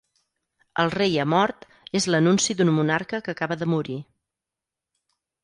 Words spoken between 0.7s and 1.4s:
"El rei ha